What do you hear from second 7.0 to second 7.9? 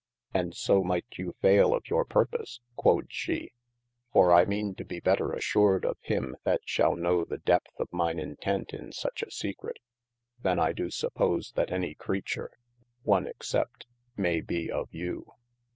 the depth of